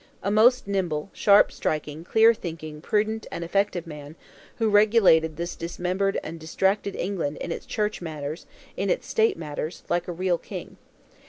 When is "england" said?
6.95-7.37